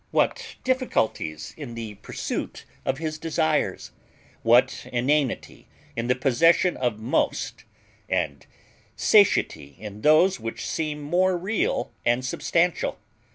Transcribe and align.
What 0.09 0.55
difficulties 0.63 1.53
in 1.57 1.75
the 1.75 1.93
pursuit 1.93 2.65
of 2.85 2.97
his 2.97 3.19
desires! 3.19 3.91
what 4.41 4.87
inanity 4.91 5.67
in 5.95 6.07
the 6.07 6.15
possession 6.15 6.75
of 6.75 6.97
most, 6.97 7.65
and 8.09 8.43
satiety 8.95 9.75
in 9.77 10.01
those 10.01 10.39
which 10.39 10.65
seem 10.65 11.03
more 11.03 11.37
real 11.37 11.91
and 12.03 12.25
substantial! 12.25 12.97